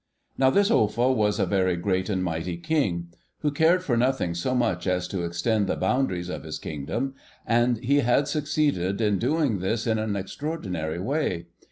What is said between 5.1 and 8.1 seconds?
extend the boundaries of his Kingdom, and he